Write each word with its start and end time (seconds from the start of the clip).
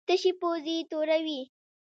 تشې 0.07 0.31
پوزې 0.39 0.77
توروي. 0.89 1.39